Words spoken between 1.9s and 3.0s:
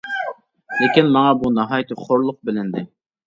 خورلۇق بىلىندى.